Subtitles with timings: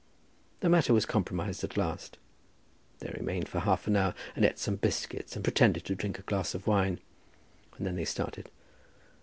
[0.61, 2.17] The matter was compromised at last.
[2.97, 6.23] They remained for half an hour, and ate some biscuits and pretended to drink a
[6.23, 6.99] glass of wine,
[7.77, 8.49] and then they started.